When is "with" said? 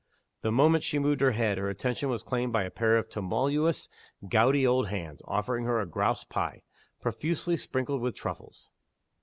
8.01-8.15